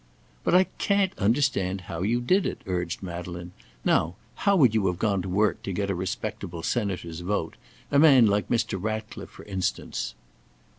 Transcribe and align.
"But 0.43 0.55
I 0.55 0.63
can't 0.79 1.13
understand 1.19 1.81
how 1.81 2.01
you 2.01 2.21
did 2.21 2.47
it," 2.47 2.63
urged 2.65 3.03
Madeleine; 3.03 3.51
"now, 3.85 4.15
how 4.33 4.55
would 4.55 4.73
you 4.73 4.87
have 4.87 4.97
gone 4.97 5.21
to 5.21 5.29
work 5.29 5.61
to 5.61 5.71
get 5.71 5.91
a 5.91 5.93
respectable 5.95 6.63
senator's 6.63 7.19
vote 7.19 7.55
a 7.91 7.99
man 7.99 8.25
like 8.25 8.49
Mr. 8.49 8.81
Ratcliffe, 8.81 9.29
for 9.29 9.45
instance?" 9.45 10.15